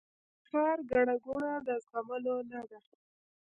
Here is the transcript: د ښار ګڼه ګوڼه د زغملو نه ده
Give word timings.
د 0.41 0.41
ښار 0.47 0.77
ګڼه 0.91 1.15
ګوڼه 1.25 1.53
د 1.67 1.69
زغملو 1.85 2.35
نه 2.51 2.61
ده 2.69 2.79